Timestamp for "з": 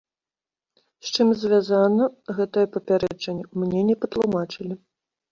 1.09-1.11